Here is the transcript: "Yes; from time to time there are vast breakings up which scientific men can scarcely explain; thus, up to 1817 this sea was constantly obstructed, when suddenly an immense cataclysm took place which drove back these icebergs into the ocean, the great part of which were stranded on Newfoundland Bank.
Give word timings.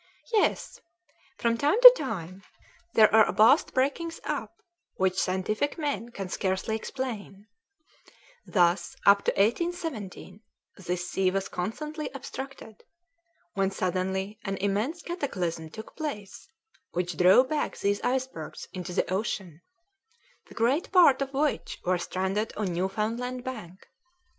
"Yes; 0.33 0.81
from 1.37 1.59
time 1.59 1.79
to 1.81 1.93
time 1.95 2.41
there 2.95 3.13
are 3.13 3.31
vast 3.31 3.75
breakings 3.75 4.19
up 4.23 4.59
which 4.95 5.13
scientific 5.21 5.77
men 5.77 6.09
can 6.09 6.27
scarcely 6.27 6.75
explain; 6.75 7.45
thus, 8.43 8.95
up 9.05 9.23
to 9.25 9.31
1817 9.33 10.41
this 10.75 11.07
sea 11.07 11.29
was 11.29 11.47
constantly 11.49 12.09
obstructed, 12.15 12.83
when 13.53 13.69
suddenly 13.69 14.39
an 14.43 14.57
immense 14.57 15.03
cataclysm 15.03 15.69
took 15.69 15.95
place 15.95 16.47
which 16.93 17.15
drove 17.15 17.47
back 17.49 17.77
these 17.77 18.01
icebergs 18.01 18.67
into 18.73 18.93
the 18.93 19.07
ocean, 19.13 19.61
the 20.47 20.55
great 20.55 20.91
part 20.91 21.21
of 21.21 21.31
which 21.31 21.77
were 21.85 21.99
stranded 21.99 22.51
on 22.57 22.73
Newfoundland 22.73 23.43
Bank. 23.43 23.87